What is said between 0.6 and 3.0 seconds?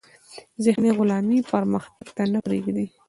ذهني غلامي پرمختګ ته نه پریږدي.